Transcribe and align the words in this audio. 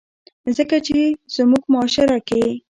ځکه 0.57 0.77
چې 0.85 0.97
زمونږ 1.35 1.63
معاشره 1.71 2.17
کښې 2.27 2.45